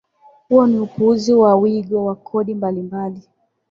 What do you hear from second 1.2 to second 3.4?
wa wigo wa kodi mbalimbali